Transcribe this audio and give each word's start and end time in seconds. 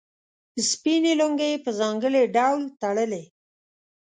سپینې 0.69 1.13
لونګۍ 1.19 1.49
یې 1.53 1.63
په 1.65 1.71
ځانګړي 1.79 2.21
ډول 2.35 2.61
تړلې. 2.81 3.23